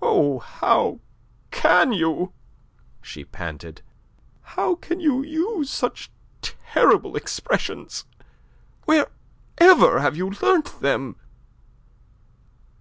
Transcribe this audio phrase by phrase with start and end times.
[0.00, 0.98] "Oh, how
[1.52, 2.32] can you?"
[3.00, 3.80] she panted.
[4.42, 8.04] "How can you make use of such terrible expressions?
[8.86, 11.14] Wherever have you learnt them?"